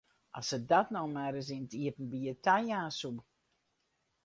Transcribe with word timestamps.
As 0.39 0.47
se 0.51 0.57
dat 0.71 0.87
no 0.93 1.03
mar 1.15 1.31
ris 1.35 1.49
yn 1.55 1.63
it 1.67 1.73
iepenbier 1.81 2.37
tajaan 2.45 2.91
soe! 2.99 3.19